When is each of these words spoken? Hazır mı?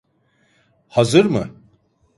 Hazır 0.87 1.25
mı? 1.25 1.49